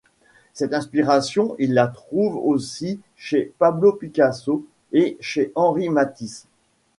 Cette 0.53 0.73
inspiration, 0.73 1.53
il 1.59 1.75
la 1.75 1.85
trouve 1.87 2.35
aussi 2.35 2.99
chez 3.15 3.53
Pablo 3.59 3.93
Picasso 3.93 4.65
et 4.93 5.15
chez 5.19 5.51
Henri 5.53 5.89
Matisse. 5.91 6.47